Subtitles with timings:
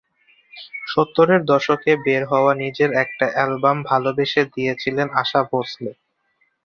[0.87, 5.91] সত্তরের দশকে বের হওয়া নিজের একটা অ্যালবাম ভালোবেসে দিয়েছিলেন আশা ভোঁসলে।